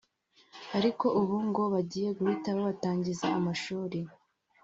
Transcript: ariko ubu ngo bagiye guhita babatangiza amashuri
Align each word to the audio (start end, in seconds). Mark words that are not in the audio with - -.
ariko 0.77 1.05
ubu 1.19 1.35
ngo 1.47 1.63
bagiye 1.73 2.09
guhita 2.17 2.49
babatangiza 2.57 3.25
amashuri 3.37 3.99